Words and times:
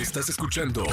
Estás 0.00 0.28
escuchando 0.28 0.84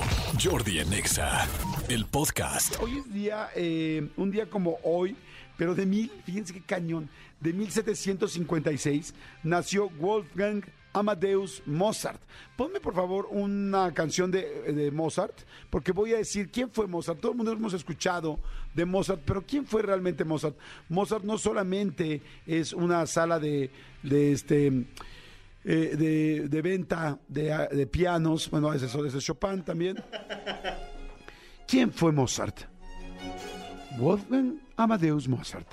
Jordi 0.44 0.80
en 0.80 0.92
Exa, 0.92 1.48
el 1.90 2.06
podcast. 2.06 2.82
Hoy 2.82 2.98
es 2.98 3.14
día, 3.14 3.50
eh, 3.56 4.10
un 4.18 4.32
día 4.32 4.50
como 4.50 4.80
hoy, 4.82 5.16
pero 5.58 5.76
de 5.76 5.86
mil, 5.86 6.12
fíjense 6.26 6.52
qué 6.54 6.62
cañón, 6.62 7.08
de 7.40 7.54
1756 7.54 9.14
nació 9.44 9.92
Wolfgang 9.92 10.66
Amadeus 10.92 11.62
Mozart. 11.68 12.20
Ponme 12.58 12.80
por 12.80 12.96
favor 12.96 13.28
una 13.30 13.94
canción 13.94 14.32
de, 14.32 14.74
de 14.74 14.90
Mozart, 14.90 15.38
porque 15.70 15.92
voy 15.92 16.16
a 16.16 16.18
decir 16.18 16.50
quién 16.50 16.72
fue 16.72 16.88
Mozart. 16.88 17.20
Todo 17.20 17.34
el 17.34 17.38
mundo 17.38 17.52
hemos 17.52 17.74
escuchado 17.74 18.40
de 18.74 18.86
Mozart, 18.86 19.22
pero 19.24 19.44
¿quién 19.46 19.68
fue 19.68 19.84
realmente 19.84 20.26
Mozart? 20.26 20.58
Mozart 20.90 21.24
no 21.24 21.38
solamente 21.38 22.24
es 22.48 22.74
una 22.74 23.06
sala 23.06 23.40
de, 23.40 23.70
de 24.02 24.32
este 24.32 24.88
eh, 25.66 25.96
de, 25.98 26.48
de 26.48 26.62
venta 26.62 27.20
de, 27.28 27.68
de 27.72 27.88
pianos, 27.88 28.50
bueno, 28.52 28.72
ese 28.72 28.86
es 28.86 28.94
ese 28.94 29.18
es 29.18 29.24
Chopin 29.24 29.64
también. 29.64 29.98
¿Quién 31.68 31.92
fue 31.92 32.12
Mozart? 32.12 32.62
Wolfgang 33.98 34.60
Amadeus 34.76 35.28
Mozart. 35.28 35.68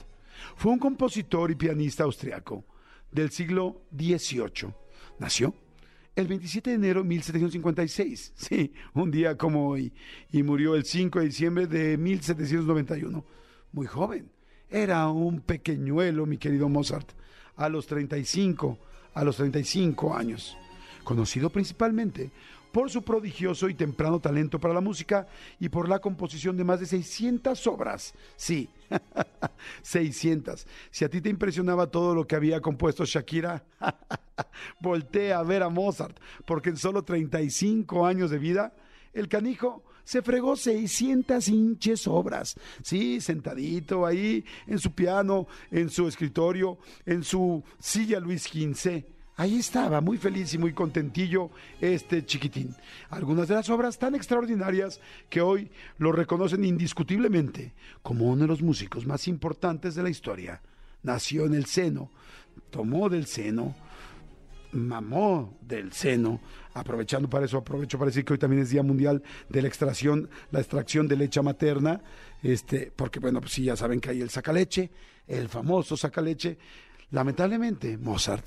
Fue 0.57 0.73
un 0.73 0.79
compositor 0.79 1.51
y 1.51 1.57
pianista 1.57 2.05
austriaco 2.05 2.65
del 3.11 3.31
siglo 3.31 3.83
XVIII. 3.95 4.73
Nació 5.19 5.55
el 6.17 6.27
27 6.27 6.70
de 6.70 6.77
enero 6.77 7.03
de 7.03 7.09
1756, 7.09 8.33
sí, 8.37 8.73
un 8.95 9.11
día 9.11 9.37
como 9.37 9.69
hoy, 9.69 9.93
y 10.31 10.43
murió 10.43 10.75
el 10.75 10.84
5 10.84 11.19
de 11.19 11.25
diciembre 11.27 11.67
de 11.67 11.97
1791. 11.97 13.25
Muy 13.73 13.87
joven. 13.87 14.31
Era 14.69 15.09
un 15.09 15.41
pequeñuelo, 15.41 16.27
mi 16.27 16.39
querido 16.39 16.69
Mozart, 16.69 17.12
a 17.56 17.69
los 17.69 17.87
35, 17.87 18.79
a 19.15 19.25
los 19.25 19.37
35 19.37 20.15
años. 20.15 20.57
Conocido 21.05 21.51
principalmente 21.51 22.30
por 22.73 22.91
su 22.91 23.03
prodigioso 23.03 23.69
y 23.69 23.75
temprano 23.75 24.19
talento 24.19 24.59
para 24.59 24.75
la 24.75 24.80
música 24.80 25.29
y 25.61 25.69
por 25.69 25.89
la 25.89 26.01
composición 26.01 26.57
de 26.57 26.65
más 26.65 26.81
de 26.81 26.87
600 26.87 27.67
obras. 27.67 28.14
Sí, 28.34 28.69
600. 29.83 30.67
Si 30.91 31.05
a 31.05 31.11
ti 31.11 31.20
te 31.20 31.28
impresionaba 31.28 31.87
todo 31.87 32.14
lo 32.14 32.27
que 32.27 32.34
había 32.34 32.61
compuesto 32.61 33.05
Shakira, 33.05 33.62
voltea 34.81 35.39
a 35.39 35.42
ver 35.42 35.62
a 35.62 35.69
Mozart, 35.69 36.19
porque 36.47 36.70
en 36.70 36.78
solo 36.78 37.03
35 37.05 38.06
años 38.06 38.31
de 38.31 38.39
vida, 38.39 38.72
el 39.13 39.29
canijo 39.29 39.83
se 40.05 40.23
fregó 40.23 40.57
600 40.57 41.47
hinches 41.49 42.07
obras. 42.07 42.57
Sí, 42.83 43.21
sentadito 43.21 44.05
ahí 44.07 44.45
en 44.67 44.79
su 44.79 44.93
piano, 44.93 45.47
en 45.71 45.91
su 45.91 46.09
escritorio, 46.09 46.79
en 47.07 47.23
su 47.23 47.63
silla 47.79 48.21
Luis 48.21 48.45
XV. 48.45 49.05
Ahí 49.37 49.59
estaba, 49.59 50.01
muy 50.01 50.19
feliz 50.19 50.53
y 50.53 50.59
muy 50.59 50.75
contentillo 50.75 51.51
este 51.81 52.25
chiquitín. 52.27 52.77
Algunas 53.09 53.49
de 53.49 53.55
las 53.55 53.71
obras 53.71 53.99
tan 53.99 54.15
extraordinarias 54.15 55.01
que 55.31 55.41
hoy 55.41 55.71
lo 55.97 56.13
reconocen 56.13 56.65
indiscutiblemente 56.65 57.73
como 58.03 58.27
uno 58.27 58.43
de 58.43 58.49
los 58.49 58.63
músicos 58.63 59.07
más 59.07 59.27
importantes 59.29 59.95
de 59.95 60.03
la 60.03 60.11
historia. 60.11 60.61
Nació 61.03 61.47
en 61.47 61.55
el 61.55 61.65
seno, 61.65 62.11
tomó 62.71 63.09
del 63.09 63.27
seno, 63.27 63.75
mamó 64.73 65.59
del 65.61 65.92
seno, 65.92 66.41
aprovechando 66.75 67.28
para 67.28 67.45
eso, 67.45 67.59
aprovecho 67.59 67.98
para 67.98 68.11
decir 68.11 68.25
que 68.25 68.33
hoy 68.33 68.39
también 68.39 68.62
es 68.62 68.70
Día 68.70 68.83
Mundial 68.83 69.23
de 69.48 69.62
la 69.62 69.69
extracción, 69.69 70.28
la 70.51 70.61
extracción 70.61 71.06
de 71.09 71.17
leche 71.17 71.41
materna, 71.42 72.01
este, 72.42 72.93
porque 72.95 73.20
bueno, 73.20 73.41
pues 73.41 73.53
sí, 73.53 73.65
ya 73.65 73.77
saben 73.77 74.00
que 74.00 74.11
hay 74.11 74.20
el 74.20 74.31
sacaleche, 74.31 74.91
el 75.27 75.48
famoso 75.48 75.97
sacaleche. 75.97 76.59
Lamentablemente, 77.11 77.98
Mozart 77.98 78.47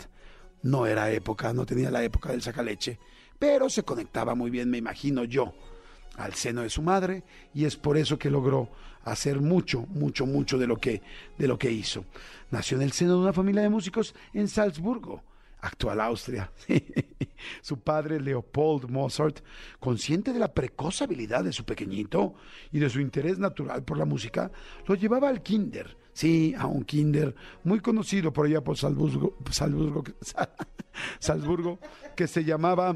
no 0.64 0.88
era 0.88 1.12
época, 1.12 1.53
no 1.53 1.66
tenía 1.66 1.92
la 1.92 2.03
época 2.03 2.31
del 2.31 2.42
sacaleche, 2.42 3.00
pero 3.38 3.70
se 3.70 3.84
conectaba 3.84 4.36
muy 4.36 4.50
bien, 4.50 4.70
me 4.70 4.78
imagino 4.78 5.23
yo, 5.23 5.53
al 6.18 6.34
seno 6.34 6.62
de 6.62 6.70
su 6.70 6.81
madre 6.81 7.23
y 7.53 7.66
es 7.66 7.76
por 7.76 7.98
eso 7.98 8.18
que 8.18 8.30
logró 8.30 8.70
hacer 9.03 9.40
mucho, 9.40 9.86
mucho, 9.90 10.26
mucho 10.26 10.58
de 10.58 10.68
lo 10.68 10.78
que, 10.78 11.02
de 11.38 11.48
lo 11.48 11.59
que 11.59 11.72
hizo. 11.72 12.06
Nació 12.52 12.78
en 12.78 12.84
el 12.84 12.92
seno 12.92 13.13
de 13.13 13.22
una 13.22 13.34
familia 13.34 13.62
de 13.62 13.69
músicos 13.69 14.16
en 14.34 14.47
Salzburgo, 14.47 15.24
actual 15.66 16.00
Austria. 16.02 16.52
su 17.62 17.80
padre, 17.80 18.20
Leopold 18.20 18.90
Mozart, 18.90 19.40
consciente 19.80 20.34
de 20.34 20.40
la 20.40 20.53
precoz 20.53 21.02
habilidad 21.02 21.44
de 21.44 21.53
su 21.53 21.66
pequeñito 21.66 22.36
y 22.72 22.80
de 22.80 22.90
su 22.90 23.00
interés 23.00 23.40
natural 23.40 23.84
por 23.84 23.98
la 23.98 24.06
música, 24.06 24.52
lo 24.88 24.96
llevaba 24.96 25.30
al 25.30 25.42
kinder. 25.42 25.98
Sí, 26.14 26.54
a 26.58 26.66
un 26.66 26.86
kinder 26.86 27.36
muy 27.64 27.81
conocido 27.81 28.31
por 28.31 28.46
allá 28.46 28.64
por 28.64 28.78
Salzburgo, 28.78 29.38
Salzburgo, 29.52 30.04
Salzburgo 31.20 31.80
que 32.16 32.28
se 32.28 32.46
llamaba 32.46 32.96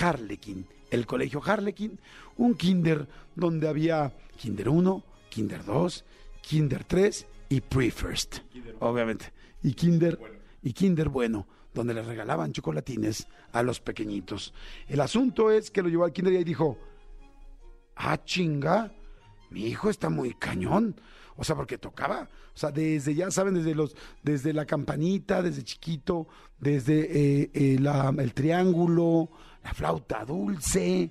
Harlequin, 0.00 0.66
el 0.90 1.04
colegio 1.04 1.42
Harlequin, 1.44 2.00
un 2.38 2.54
kinder 2.54 3.06
donde 3.34 3.68
había 3.68 4.14
kinder 4.36 4.70
1, 4.70 5.04
kinder 5.28 5.64
2, 5.64 6.04
kinder 6.40 6.84
3 6.84 7.26
y 7.50 7.60
pre-first, 7.60 8.38
obviamente, 8.78 9.30
y 9.62 9.74
kinder 9.74 10.39
y 10.62 10.72
kinder 10.72 11.08
bueno, 11.08 11.46
donde 11.74 11.94
le 11.94 12.02
regalaban 12.02 12.52
chocolatines 12.52 13.26
a 13.52 13.62
los 13.62 13.80
pequeñitos. 13.80 14.52
El 14.88 15.00
asunto 15.00 15.50
es 15.50 15.70
que 15.70 15.82
lo 15.82 15.88
llevó 15.88 16.04
al 16.04 16.12
kinder 16.12 16.34
y 16.34 16.36
ahí 16.38 16.44
dijo, 16.44 16.78
ah, 17.96 18.22
chinga, 18.24 18.92
mi 19.50 19.66
hijo 19.66 19.90
está 19.90 20.08
muy 20.10 20.34
cañón. 20.34 20.96
O 21.36 21.44
sea, 21.44 21.56
porque 21.56 21.78
tocaba, 21.78 22.28
o 22.54 22.58
sea, 22.58 22.70
desde, 22.70 23.14
ya 23.14 23.30
saben, 23.30 23.54
desde 23.54 23.74
los, 23.74 23.96
desde 24.22 24.52
la 24.52 24.66
campanita, 24.66 25.40
desde 25.40 25.64
chiquito, 25.64 26.28
desde 26.58 27.00
eh, 27.00 27.50
eh, 27.54 27.78
el 28.18 28.34
triángulo, 28.34 29.30
la 29.64 29.72
flauta 29.72 30.24
dulce. 30.26 31.10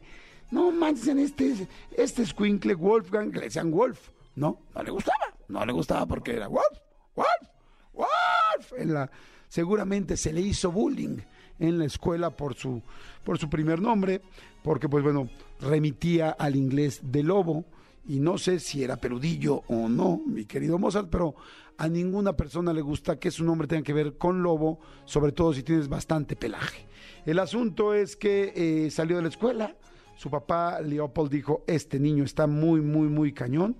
No 0.51 0.71
manchen, 0.71 1.17
este, 1.17 1.67
este 1.97 2.21
escuincle 2.21 2.75
Wolfgang, 2.75 3.33
le 3.33 3.41
decían 3.41 3.71
Wolf, 3.71 4.09
no, 4.35 4.59
no 4.75 4.83
le 4.83 4.91
gustaba, 4.91 5.33
no 5.47 5.65
le 5.65 5.73
gustaba 5.73 6.05
porque 6.05 6.35
era 6.35 6.47
Wolf, 6.47 6.77
Wolf, 7.15 7.49
Wolf. 7.93 8.73
En 8.77 8.93
la, 8.93 9.09
seguramente 9.49 10.15
se 10.15 10.31
le 10.31 10.39
hizo 10.39 10.71
bullying 10.71 11.17
en 11.59 11.77
la 11.77 11.85
escuela 11.85 12.29
por 12.29 12.55
su, 12.55 12.81
por 13.25 13.37
su 13.37 13.49
primer 13.49 13.81
nombre, 13.81 14.21
porque 14.63 14.87
pues 14.87 15.03
bueno, 15.03 15.29
remitía 15.59 16.29
al 16.29 16.55
inglés 16.55 17.01
de 17.03 17.23
lobo, 17.23 17.65
y 18.07 18.19
no 18.19 18.39
sé 18.39 18.59
si 18.59 18.83
era 18.83 18.97
peludillo 18.97 19.63
o 19.67 19.87
no, 19.87 20.21
mi 20.25 20.45
querido 20.45 20.79
Mozart, 20.79 21.09
pero 21.11 21.35
a 21.77 21.87
ninguna 21.87 22.33
persona 22.33 22.73
le 22.73 22.81
gusta 22.81 23.19
que 23.19 23.29
su 23.29 23.43
nombre 23.43 23.67
tenga 23.67 23.83
que 23.83 23.93
ver 23.93 24.17
con 24.17 24.41
lobo, 24.41 24.79
sobre 25.05 25.31
todo 25.31 25.53
si 25.53 25.61
tienes 25.61 25.87
bastante 25.87 26.35
pelaje. 26.35 26.87
El 27.25 27.37
asunto 27.37 27.93
es 27.93 28.15
que 28.15 28.53
eh, 28.55 28.89
salió 28.89 29.17
de 29.17 29.23
la 29.23 29.29
escuela, 29.29 29.75
su 30.15 30.31
papá 30.31 30.81
Leopold 30.81 31.31
dijo, 31.31 31.63
este 31.67 31.99
niño 31.99 32.23
está 32.23 32.47
muy, 32.47 32.81
muy, 32.81 33.07
muy 33.09 33.31
cañón, 33.31 33.77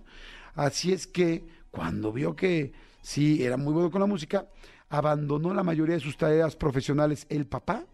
así 0.54 0.94
es 0.94 1.08
que 1.08 1.46
cuando 1.72 2.14
vio 2.14 2.36
que 2.36 2.74
sí 3.02 3.44
era 3.44 3.58
muy 3.58 3.74
bueno 3.74 3.90
con 3.90 4.02
la 4.02 4.08
música, 4.08 4.48
abandonó 4.90 5.54
la 5.54 5.64
mayoría 5.64 5.96
de 5.96 6.02
sus 6.02 6.18
tareas 6.18 6.56
profesionales 6.56 7.26
el 7.30 7.46
papá, 7.46 7.86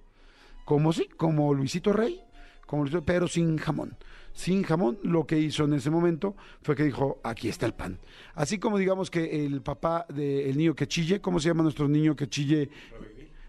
como 0.63 0.93
sí, 0.93 1.07
como 1.17 1.53
Luisito 1.53 1.93
Rey, 1.93 2.21
como 2.65 2.83
Luisito, 2.83 3.03
pero 3.03 3.27
sin 3.27 3.57
jamón. 3.57 3.97
Sin 4.33 4.63
jamón, 4.63 4.97
lo 5.03 5.25
que 5.25 5.39
hizo 5.39 5.63
en 5.63 5.73
ese 5.75 5.89
momento 5.89 6.35
fue 6.61 6.75
que 6.75 6.83
dijo, 6.83 7.19
aquí 7.23 7.47
está 7.47 7.65
el 7.65 7.73
pan. 7.73 7.99
Así 8.33 8.57
como 8.57 8.77
digamos 8.77 9.09
que 9.09 9.45
el 9.45 9.61
papá 9.61 10.05
del 10.09 10.57
niño 10.57 10.75
que 10.75 10.87
chille, 10.87 11.21
¿cómo 11.21 11.39
se 11.39 11.47
llama 11.47 11.63
nuestro 11.63 11.87
niño 11.87 12.15
que 12.15 12.27
chille? 12.27 12.69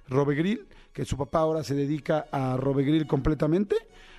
Robegril, 0.08 0.66
que 0.92 1.04
su 1.04 1.16
papá 1.16 1.40
ahora 1.40 1.64
se 1.64 1.74
dedica 1.74 2.26
a 2.30 2.56
Robegril 2.56 3.06
completamente. 3.06 3.76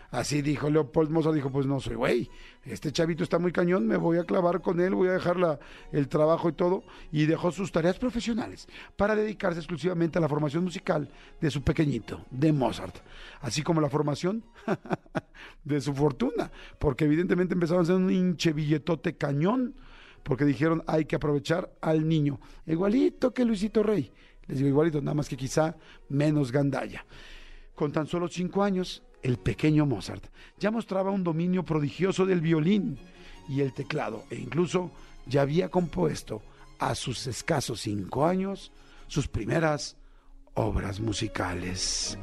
Así 0.10 0.42
dijo 0.42 0.70
Leopold 0.70 1.10
Mozart, 1.10 1.36
dijo, 1.36 1.50
pues 1.52 1.66
no 1.66 1.82
soy 1.82 1.96
güey, 1.96 2.30
este 2.64 2.94
chavito 2.94 3.24
está 3.24 3.40
muy 3.40 3.52
cañón, 3.52 3.86
me 3.88 3.98
voy 3.98 4.18
a 4.18 4.24
clavar 4.24 4.62
con 4.62 4.80
él, 4.80 4.96
voy 4.96 5.10
a 5.10 5.14
dejar 5.14 5.38
la- 5.38 5.60
el 5.92 6.08
trabajo 6.08 6.48
y 6.48 6.54
todo, 6.54 6.84
y 7.12 7.26
dejó 7.26 7.52
sus 7.52 7.74
tareas 7.74 8.00
profesionales 8.00 8.68
para 8.96 9.16
dedicarse 9.18 9.60
exclusivamente 9.60 10.18
a 10.18 10.22
la 10.22 10.30
formación 10.30 10.64
musical 10.64 11.10
de 11.42 11.52
su 11.52 11.62
pequeñito, 11.62 12.26
de 12.32 12.54
Mozart, 12.54 12.96
así 13.42 13.64
como 13.64 13.82
la 13.82 13.90
formación 13.90 14.46
de 15.66 15.82
su 15.82 15.94
fortuna, 15.94 16.52
porque 16.80 17.06
evidentemente 17.06 17.54
empezaron 17.54 17.82
a 17.82 17.84
hacer 17.84 17.96
un 17.96 18.10
hinche 18.10 18.54
billetote 18.54 19.18
cañón, 19.18 19.76
porque 20.24 20.46
dijeron 20.46 20.84
hay 20.88 21.04
que 21.06 21.18
aprovechar 21.18 21.70
al 21.82 22.08
niño, 22.08 22.40
igualito 22.66 23.34
que 23.34 23.44
Luisito 23.46 23.84
Rey, 23.84 24.12
les 24.48 24.58
digo 24.58 24.70
igualito, 24.70 25.02
nada 25.02 25.16
más 25.16 25.28
que 25.28 25.36
quizá 25.36 25.76
menos 26.10 26.52
gandalla. 26.54 27.06
Con 27.78 27.92
tan 27.92 28.08
solo 28.08 28.28
cinco 28.28 28.64
años, 28.64 29.04
el 29.22 29.38
pequeño 29.38 29.86
Mozart 29.86 30.26
ya 30.58 30.72
mostraba 30.72 31.12
un 31.12 31.24
dominio 31.24 31.62
prodigioso 31.62 32.26
del 32.26 32.42
violín 32.42 32.98
y 33.48 33.62
el 33.62 33.72
teclado, 33.72 34.24
e 34.32 34.36
incluso 34.36 34.90
ya 35.28 35.44
había 35.44 35.70
compuesto 35.70 36.42
a 36.80 36.96
sus 36.96 37.28
escasos 37.28 37.82
cinco 37.82 38.26
años 38.26 38.72
sus 39.06 39.28
primeras 39.28 39.96
obras 40.56 41.00
musicales. 41.00 42.18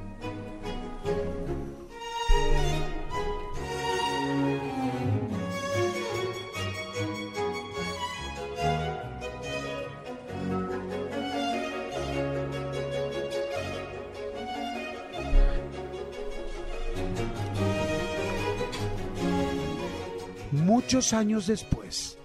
Muchos 20.95 21.13
años 21.13 21.49
después, 21.49 22.17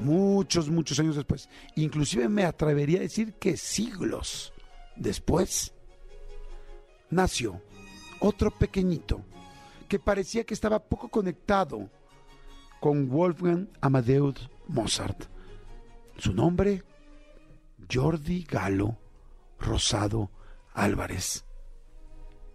muchos, 0.00 0.68
muchos 0.68 0.98
años 0.98 1.14
después, 1.14 1.48
inclusive 1.76 2.28
me 2.28 2.42
atrevería 2.42 2.98
a 2.98 3.02
decir 3.02 3.34
que 3.34 3.56
siglos 3.56 4.52
después, 4.96 5.72
nació 7.08 7.62
otro 8.18 8.50
pequeñito 8.50 9.20
que 9.88 10.00
parecía 10.00 10.42
que 10.42 10.54
estaba 10.54 10.80
poco 10.80 11.08
conectado 11.08 11.88
con 12.80 13.08
Wolfgang 13.08 13.68
Amadeus 13.80 14.50
Mozart. 14.66 15.26
Su 16.18 16.32
nombre, 16.32 16.82
Jordi 17.88 18.42
Galo 18.42 18.98
Rosado 19.60 20.32
Álvarez. 20.74 21.44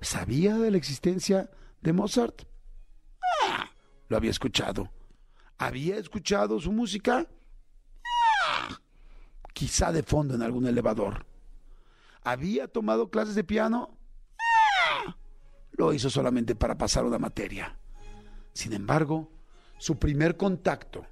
¿Sabía 0.02 0.58
de 0.58 0.70
la 0.70 0.76
existencia 0.76 1.50
de 1.80 1.94
Mozart? 1.94 2.42
Ah, 3.46 3.70
lo 4.10 4.18
había 4.18 4.32
escuchado. 4.32 4.92
¿Había 5.62 5.98
escuchado 5.98 6.60
su 6.60 6.72
música? 6.72 7.28
Ah, 8.48 8.80
quizá 9.54 9.92
de 9.92 10.02
fondo 10.02 10.34
en 10.34 10.42
algún 10.42 10.66
elevador. 10.66 11.28
¿Había 12.24 12.68
tomado 12.68 13.12
clases 13.12 13.36
de 13.36 13.44
piano? 13.44 13.96
Ah, 14.40 15.16
lo 15.74 15.94
hizo 15.94 16.10
solamente 16.10 16.56
para 16.56 16.80
pasar 16.80 17.06
una 17.06 17.20
materia. 17.20 17.78
Sin 18.54 18.74
embargo, 18.74 19.32
su 19.78 20.00
primer 20.00 20.36
contacto, 20.36 21.06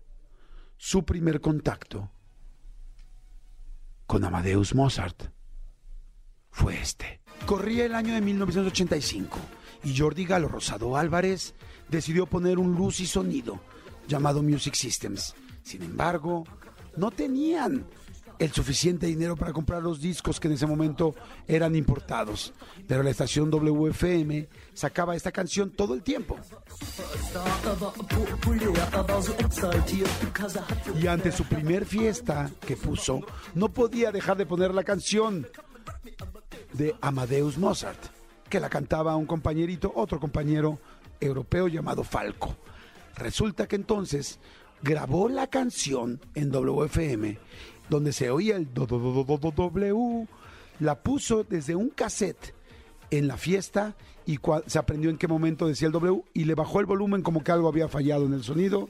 su 0.78 1.06
primer 1.06 1.42
contacto 1.42 2.10
con 4.08 4.24
Amadeus 4.24 4.74
Mozart 4.74 5.26
fue 6.50 6.82
este. 6.82 7.22
Corría 7.46 7.86
el 7.86 7.94
año 7.94 8.16
de 8.16 8.22
1985 8.22 9.38
y 9.84 9.96
Jordi 9.96 10.26
Galo 10.26 10.48
Rosado 10.48 10.98
Álvarez 10.98 11.54
decidió 11.88 12.26
poner 12.26 12.58
un 12.58 12.74
luz 12.74 13.00
y 13.00 13.06
sonido 13.06 13.62
llamado 14.10 14.44
Music 14.44 14.74
Systems. 14.74 15.34
Sin 15.64 15.84
embargo, 15.84 16.44
no 16.98 17.12
tenían 17.12 17.86
el 18.40 18.52
suficiente 18.54 19.06
dinero 19.06 19.36
para 19.36 19.52
comprar 19.52 19.84
los 19.84 20.00
discos 20.00 20.40
que 20.40 20.48
en 20.48 20.54
ese 20.54 20.66
momento 20.66 21.14
eran 21.46 21.76
importados. 21.76 22.54
Pero 22.88 23.04
la 23.04 23.10
estación 23.10 23.52
WFM 23.52 24.48
sacaba 24.74 25.16
esta 25.16 25.32
canción 25.32 25.72
todo 25.72 25.94
el 25.94 26.02
tiempo. 26.02 26.38
Y 31.00 31.08
ante 31.08 31.32
su 31.32 31.44
primer 31.44 31.86
fiesta 31.86 32.50
que 32.62 32.78
puso, 32.78 33.22
no 33.54 33.70
podía 33.70 34.12
dejar 34.12 34.38
de 34.38 34.46
poner 34.46 34.74
la 34.74 34.84
canción 34.84 35.46
de 36.74 36.96
Amadeus 37.02 37.58
Mozart, 37.58 38.00
que 38.50 38.60
la 38.62 38.70
cantaba 38.70 39.18
un 39.18 39.26
compañerito, 39.26 39.92
otro 39.94 40.20
compañero 40.20 40.80
europeo 41.20 41.68
llamado 41.68 42.04
Falco. 42.06 42.56
Resulta 43.20 43.68
que 43.68 43.76
entonces 43.76 44.40
grabó 44.82 45.30
la 45.30 45.48
canción 45.48 46.20
en 46.36 46.52
WFM, 46.52 47.38
donde 47.90 48.14
se 48.14 48.32
oía 48.32 48.56
el 48.56 48.74
do, 48.74 48.86
do, 48.86 48.98
do, 49.24 49.38
W, 49.38 50.28
la 50.80 51.02
puso 51.04 51.44
desde 51.44 51.76
un 51.76 51.90
cassette 51.90 52.54
en 53.12 53.28
la 53.28 53.38
fiesta 53.38 53.96
y 54.26 54.38
cua- 54.38 54.64
se 54.68 54.80
aprendió 54.80 55.10
en 55.10 55.18
qué 55.18 55.28
momento 55.28 55.68
decía 55.68 55.88
el 55.88 55.92
W 55.94 56.24
y 56.34 56.46
le 56.46 56.56
bajó 56.56 56.80
el 56.80 56.86
volumen 56.86 57.22
como 57.22 57.44
que 57.44 57.52
algo 57.52 57.68
había 57.68 57.88
fallado 57.88 58.26
en 58.26 58.34
el 58.34 58.44
sonido 58.44 58.88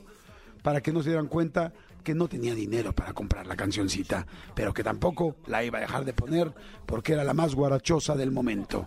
para 0.61 0.81
que 0.81 0.91
no 0.91 1.01
se 1.01 1.09
dieran 1.09 1.27
cuenta 1.27 1.73
que 2.03 2.13
no 2.13 2.27
tenía 2.27 2.53
dinero 2.53 2.93
para 2.93 3.13
comprar 3.13 3.47
la 3.47 3.55
cancioncita, 3.55 4.27
pero 4.55 4.73
que 4.73 4.83
tampoco 4.83 5.35
la 5.47 5.63
iba 5.63 5.77
a 5.79 5.81
dejar 5.81 6.05
de 6.05 6.13
poner 6.13 6.53
porque 6.85 7.13
era 7.13 7.23
la 7.23 7.33
más 7.33 7.55
guarachosa 7.55 8.15
del 8.15 8.31
momento. 8.31 8.85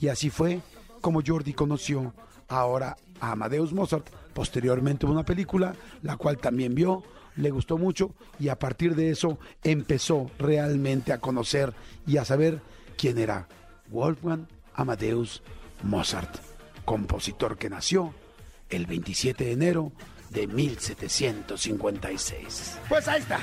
Y 0.00 0.08
así 0.08 0.30
fue 0.30 0.60
como 1.00 1.22
Jordi 1.26 1.52
conoció 1.54 2.14
ahora 2.48 2.96
a 3.20 3.32
Amadeus 3.32 3.72
Mozart. 3.72 4.08
Posteriormente 4.34 5.06
hubo 5.06 5.12
una 5.12 5.24
película, 5.24 5.74
la 6.02 6.16
cual 6.16 6.38
también 6.38 6.74
vio, 6.74 7.02
le 7.36 7.50
gustó 7.50 7.78
mucho 7.78 8.14
y 8.38 8.48
a 8.48 8.58
partir 8.58 8.94
de 8.94 9.10
eso 9.10 9.38
empezó 9.62 10.30
realmente 10.38 11.12
a 11.12 11.18
conocer 11.18 11.74
y 12.06 12.16
a 12.16 12.24
saber 12.24 12.62
quién 12.96 13.18
era 13.18 13.46
Wolfgang 13.88 14.46
Amadeus 14.74 15.42
Mozart, 15.82 16.38
compositor 16.84 17.58
que 17.58 17.70
nació 17.70 18.14
el 18.68 18.86
27 18.86 19.44
de 19.44 19.52
enero 19.52 19.92
de 20.30 20.46
1756. 20.46 22.78
Pues 22.88 23.08
ahí 23.08 23.20
está. 23.20 23.40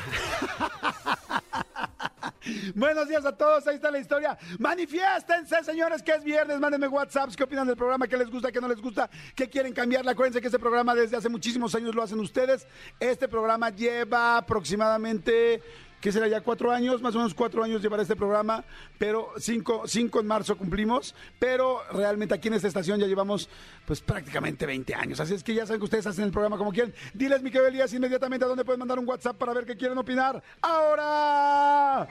Buenos 2.83 3.07
días 3.07 3.25
a 3.25 3.31
todos, 3.31 3.65
ahí 3.65 3.75
está 3.75 3.89
la 3.89 3.97
historia. 3.97 4.37
Manifiéstense, 4.59 5.63
señores, 5.63 6.03
que 6.03 6.11
es 6.11 6.21
viernes. 6.21 6.59
Mándenme 6.59 6.89
WhatsApps, 6.89 7.33
qué 7.33 7.45
opinan 7.45 7.65
del 7.65 7.77
programa, 7.77 8.09
qué 8.09 8.17
les 8.17 8.29
gusta, 8.29 8.51
qué 8.51 8.59
no 8.59 8.67
les 8.67 8.81
gusta, 8.81 9.09
qué 9.33 9.47
quieren 9.47 9.71
cambiarle. 9.71 10.11
Acuérdense 10.11 10.41
que 10.41 10.47
este 10.47 10.59
programa 10.59 10.93
desde 10.93 11.15
hace 11.15 11.29
muchísimos 11.29 11.73
años 11.75 11.95
lo 11.95 12.03
hacen 12.03 12.19
ustedes. 12.19 12.67
Este 12.99 13.29
programa 13.29 13.69
lleva 13.69 14.35
aproximadamente 14.35 15.63
¿qué 16.03 16.11
será 16.11 16.27
ya? 16.27 16.41
Cuatro 16.41 16.69
años, 16.69 17.01
más 17.01 17.15
o 17.15 17.19
menos 17.19 17.33
cuatro 17.33 17.63
años 17.63 17.81
llevará 17.81 18.01
este 18.03 18.17
programa, 18.17 18.65
pero 18.97 19.29
cinco, 19.37 19.83
cinco 19.87 20.19
en 20.19 20.27
marzo 20.27 20.57
cumplimos, 20.57 21.15
pero 21.39 21.79
realmente 21.93 22.35
aquí 22.35 22.49
en 22.49 22.55
esta 22.55 22.67
estación 22.67 22.99
ya 22.99 23.07
llevamos 23.07 23.47
pues 23.85 24.01
prácticamente 24.01 24.65
20 24.65 24.93
años, 24.95 25.21
así 25.21 25.33
es 25.33 25.45
que 25.45 25.55
ya 25.55 25.65
saben 25.65 25.79
que 25.79 25.85
ustedes 25.85 26.05
hacen 26.05 26.25
el 26.25 26.31
programa 26.31 26.57
como 26.57 26.73
quieren. 26.73 26.93
Diles, 27.13 27.41
mi 27.41 27.51
querido 27.51 27.69
Elías, 27.69 27.93
inmediatamente 27.93 28.43
a 28.43 28.49
dónde 28.49 28.65
pueden 28.65 28.79
mandar 28.79 28.99
un 28.99 29.07
WhatsApp 29.07 29.37
para 29.37 29.53
ver 29.53 29.65
qué 29.65 29.77
quieren 29.77 29.97
opinar. 29.97 30.43
¡Ahora! 30.61 32.05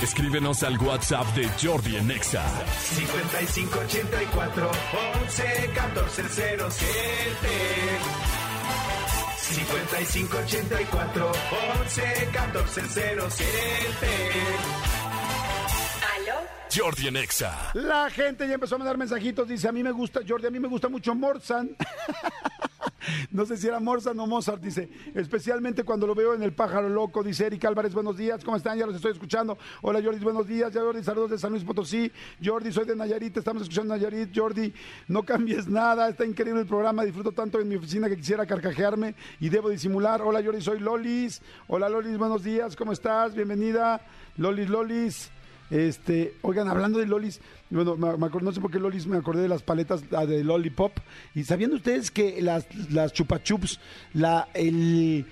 Escríbenos 0.00 0.62
al 0.62 0.78
WhatsApp 0.78 1.26
de 1.34 1.48
Jordi 1.60 1.96
en 1.96 2.12
Exa. 2.12 2.44
5584 2.94 4.70
11 5.24 5.70
14 5.74 6.22
07 6.70 8.37
5584 9.54 11.32
11 11.80 12.28
14 12.32 12.82
07 13.30 14.06
¿Aló? 16.16 16.34
Jordi 16.74 17.08
en 17.08 17.16
Exa. 17.16 17.70
La 17.74 18.10
gente 18.10 18.46
ya 18.46 18.54
empezó 18.54 18.74
a 18.74 18.78
mandar 18.78 18.98
mensajitos, 18.98 19.48
dice, 19.48 19.68
a 19.68 19.72
mí 19.72 19.82
me 19.82 19.90
gusta, 19.92 20.20
Jordi, 20.26 20.46
a 20.48 20.50
mí 20.50 20.60
me 20.60 20.68
gusta 20.68 20.88
mucho 20.88 21.14
Morzan. 21.14 21.70
No 23.30 23.44
sé 23.44 23.58
si 23.58 23.66
era 23.66 23.78
Morzan 23.78 24.18
o 24.20 24.26
Mozart, 24.26 24.62
dice. 24.62 24.88
Especialmente 25.14 25.84
cuando 25.84 26.06
lo 26.06 26.14
veo 26.14 26.32
en 26.32 26.42
El 26.42 26.54
Pájaro 26.54 26.88
Loco, 26.88 27.22
dice 27.22 27.44
Eric 27.44 27.62
Álvarez, 27.66 27.92
buenos 27.92 28.16
días, 28.16 28.42
¿cómo 28.42 28.56
están? 28.56 28.78
Ya 28.78 28.86
los 28.86 28.96
estoy 28.96 29.12
escuchando. 29.12 29.58
Hola 29.82 30.00
Jordi, 30.02 30.18
buenos 30.20 30.46
días. 30.46 30.72
Ya 30.72 30.80
Jordi, 30.80 31.04
saludos 31.04 31.32
de 31.32 31.38
San 31.38 31.52
Luis 31.52 31.62
Potosí. 31.62 32.10
Jordi, 32.42 32.72
soy 32.72 32.86
de 32.86 32.96
Nayarit, 32.96 33.36
estamos 33.36 33.62
escuchando 33.64 33.94
Nayarit. 33.94 34.30
Jordi, 34.34 34.72
no 35.08 35.24
cambies 35.24 35.68
nada, 35.68 36.08
está 36.08 36.24
increíble 36.24 36.62
el 36.62 36.66
programa, 36.66 37.04
disfruto 37.04 37.32
tanto 37.32 37.60
en 37.60 37.68
mi 37.68 37.76
oficina 37.76 38.08
que 38.08 38.16
quisiera 38.16 38.46
carcajearme 38.46 39.14
y 39.40 39.50
debo 39.50 39.68
disimular. 39.68 40.22
Hola 40.22 40.42
Jordi, 40.42 40.62
soy 40.62 40.80
Lolis. 40.80 41.42
Hola 41.66 41.90
Lolis, 41.90 42.16
buenos 42.16 42.42
días, 42.42 42.76
¿cómo 42.76 42.92
estás? 42.92 43.34
Bienvenida. 43.34 44.00
Lolis, 44.38 44.70
Lolis. 44.70 45.30
Este, 45.70 46.34
oigan, 46.42 46.68
hablando 46.68 46.98
de 46.98 47.06
lolis, 47.06 47.40
bueno, 47.70 47.96
me, 47.96 48.16
me 48.16 48.26
acuerdo- 48.26 48.46
no 48.46 48.52
sé 48.52 48.60
por 48.60 48.70
qué 48.70 48.78
lolis, 48.78 49.06
me 49.06 49.18
acordé 49.18 49.42
de 49.42 49.48
las 49.48 49.62
paletas 49.62 50.02
ah, 50.16 50.24
de 50.26 50.42
lollipop. 50.44 50.92
Y 51.34 51.44
sabiendo 51.44 51.76
ustedes 51.76 52.10
que 52.10 52.40
las, 52.40 52.66
las 52.90 53.12
chupa 53.12 53.42
chups, 53.42 53.78
la, 54.14 54.48
el, 54.54 55.26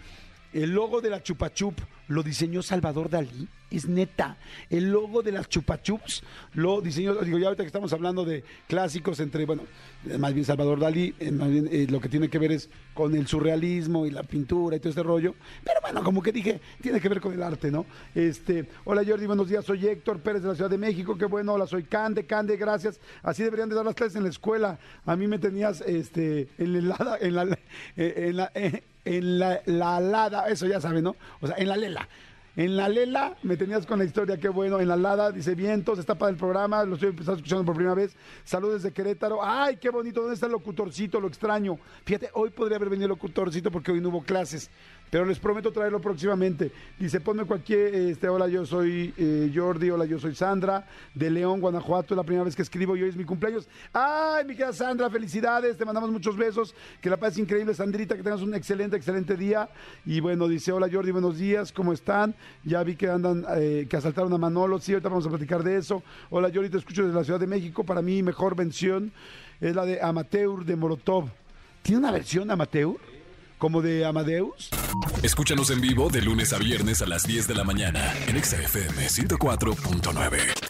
el 0.53 0.71
logo 0.71 1.01
de 1.01 1.11
la 1.11 1.23
chupa 1.23 1.53
chup 1.53 1.79
lo 2.09 2.23
diseñó 2.23 2.63
Salvador 2.63 3.11
Dalí. 3.11 3.49
Es 3.69 3.89
neta. 3.89 4.37
El 4.71 4.91
logo 4.93 5.23
de 5.23 5.33
las 5.33 5.49
chupa 5.49 5.83
chups 5.83 6.23
lo 6.55 6.81
diseñó, 6.81 7.15
digo, 7.17 7.37
ya 7.39 7.47
ahorita 7.47 7.65
que 7.65 7.67
estamos 7.67 7.93
hablando 7.93 8.25
de 8.25 8.45
clásicos 8.69 9.19
entre, 9.19 9.45
bueno, 9.45 9.63
eh, 10.09 10.17
más 10.19 10.33
bien 10.33 10.47
Salvador 10.47 10.79
Dalí, 10.79 11.15
eh, 11.19 11.33
más 11.33 11.51
bien 11.51 11.69
eh, 11.73 11.89
lo 11.91 12.01
que 12.01 12.09
tiene 12.09 12.29
que 12.29 12.39
ver 12.39 12.53
es 12.53 12.71
con 12.95 13.17
el 13.17 13.27
surrealismo 13.27 14.07
y 14.07 14.13
la 14.13 14.23
pintura 14.23 14.77
y 14.77 14.79
todo 14.79 14.91
este 14.91 15.03
rollo. 15.03 15.35
Pero 15.65 15.81
bueno, 15.83 16.05
como 16.05 16.23
que 16.23 16.31
dije, 16.31 16.61
tiene 16.81 17.01
que 17.01 17.09
ver 17.09 17.21
con 17.21 17.33
el 17.33 17.43
arte, 17.43 17.73
¿no? 17.73 17.87
Este, 18.15 18.69
hola 18.85 19.03
Jordi, 19.05 19.27
buenos 19.27 19.49
días, 19.49 19.65
soy 19.65 19.85
Héctor 19.85 20.21
Pérez 20.21 20.43
de 20.43 20.49
la 20.49 20.55
Ciudad 20.55 20.71
de 20.71 20.79
México, 20.79 21.19
qué 21.19 21.25
bueno, 21.25 21.55
hola, 21.55 21.67
soy 21.67 21.83
Cande, 21.83 22.25
Cande, 22.25 22.57
gracias. 22.57 23.01
Así 23.25 23.43
deberían 23.43 23.69
de 23.69 23.75
dar 23.75 23.85
las 23.85 23.97
clases 23.97 24.15
en 24.15 24.23
la 24.23 24.31
escuela. 24.31 24.79
A 25.05 25.17
mí 25.17 25.27
me 25.27 25.41
tenías 25.41 25.81
este 25.81 26.49
en 26.59 26.89
la 26.89 27.19
en 27.21 27.35
la 27.35 27.59
en 27.97 28.37
la 28.37 28.53
en 29.07 29.39
la, 29.39 29.63
la 29.67 29.97
alada, 29.97 30.49
eso 30.49 30.67
ya 30.67 30.81
saben, 30.81 31.05
¿no? 31.05 31.17
O 31.41 31.47
sea, 31.47 31.57
en 31.57 31.69
la 31.69 31.77
lela. 31.77 31.96
En 32.57 32.75
la 32.75 32.89
Lela 32.89 33.37
me 33.43 33.59
tenías 33.59 33.85
con 33.85 33.99
la 33.99 34.07
historia, 34.07 34.39
qué 34.39 34.49
bueno. 34.49 34.81
En 34.81 34.89
la 34.89 34.97
Lada 34.97 35.31
dice 35.31 35.55
vientos, 35.55 35.99
está 35.99 36.15
para 36.15 36.31
el 36.31 36.39
programa, 36.39 36.85
lo 36.85 36.95
estoy 36.95 37.11
empezando 37.11 37.37
escuchando 37.37 37.67
por 37.67 37.75
primera 37.75 37.95
vez. 37.95 38.17
Saludos 38.45 38.83
desde 38.83 38.95
Querétaro. 38.95 39.45
Ay, 39.45 39.77
qué 39.77 39.91
bonito, 39.91 40.21
¿dónde 40.21 40.35
está 40.35 40.47
el 40.47 40.53
locutorcito? 40.53 41.21
Lo 41.21 41.29
extraño. 41.29 41.79
Fíjate, 42.07 42.31
hoy 42.33 42.49
podría 42.49 42.77
haber 42.77 42.89
venido 42.89 43.05
el 43.05 43.11
locutorcito 43.11 43.71
porque 43.71 43.93
hoy 43.93 44.01
no 44.01 44.09
hubo 44.09 44.23
clases, 44.23 44.71
pero 45.11 45.25
les 45.25 45.39
prometo 45.39 45.73
traerlo 45.73 46.01
próximamente. 46.01 46.71
Dice, 46.99 47.21
ponme 47.21 47.45
cualquier, 47.45 47.95
este, 47.95 48.29
hola, 48.29 48.49
yo 48.49 48.67
soy 48.67 49.15
eh, 49.17 49.51
Jordi, 49.55 49.91
hola, 49.91 50.05
yo 50.05 50.19
soy 50.19 50.35
Sandra, 50.35 50.87
de 51.15 51.31
León, 51.31 51.61
Guanajuato, 51.61 52.15
es 52.15 52.17
la 52.17 52.25
primera 52.25 52.45
vez 52.45 52.57
que 52.57 52.63
escribo 52.63 52.97
y 52.97 53.03
hoy 53.03 53.11
es 53.11 53.17
mi 53.17 53.25
cumpleaños. 53.25 53.69
Ay, 53.93 54.45
mi 54.45 54.55
querida 54.55 54.73
Sandra, 54.73 55.09
felicidades, 55.11 55.77
te 55.77 55.85
mandamos 55.85 56.11
muchos 56.11 56.37
besos, 56.37 56.75
que 57.01 57.11
la 57.11 57.17
pases 57.17 57.39
increíble, 57.39 57.75
Sandrita, 57.75 58.17
que 58.17 58.23
tengas 58.23 58.43
un 58.43 58.55
excelente, 58.55 58.97
excelente 58.97 59.37
día. 59.37 59.69
Y 60.05 60.21
bueno, 60.21 60.49
dice, 60.49 60.73
hola 60.73 60.89
Jordi, 60.91 61.13
buenos 61.13 61.39
días, 61.39 61.73
¿cómo 61.73 61.93
están? 61.93 62.35
Ya 62.65 62.83
vi 62.83 62.97
que 62.97 63.09
andan, 63.09 63.45
eh, 63.57 63.87
que 63.89 63.97
asaltaron 63.97 64.33
a 64.33 64.39
Manolo, 64.39 64.79
sí, 64.79 64.93
ahorita 64.93 65.09
vamos 65.09 65.27
a 65.27 65.31
platicar 65.31 65.63
de 65.63 65.77
eso. 65.77 66.03
Hola 66.31 66.51
Jordi, 66.53 66.71
te 66.71 66.79
escucho 66.79 67.03
desde 67.05 67.17
la 67.17 67.25
Ciudad 67.25 67.41
de 67.41 67.47
México, 67.47 67.85
para 67.85 68.03
mí 68.03 68.23
mejor 68.23 68.57
vención 68.57 69.13
es 69.61 69.75
la 69.75 69.85
de 69.85 70.01
Amateur 70.01 70.65
de 70.65 70.77
Molotov. 70.77 71.29
¿Tiene 71.83 72.01
una 72.01 72.11
versión 72.11 72.51
amateur? 72.51 72.97
¿Como 73.59 73.81
de 73.81 74.05
Amadeus? 74.05 74.71
Escúchanos 75.23 75.71
en 75.71 75.81
vivo 75.81 76.11
de 76.11 76.21
lunes 76.21 76.53
a 76.53 76.59
viernes 76.59 77.01
a 77.01 77.07
las 77.07 77.25
10 77.25 77.49
de 77.49 77.55
la 77.55 77.65
mañana 77.65 78.13
en 78.27 78.37
Exa 78.37 78.61
FM 78.61 79.07
104.9. 79.09 80.66